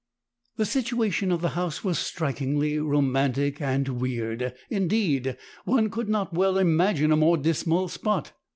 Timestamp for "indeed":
4.67-5.37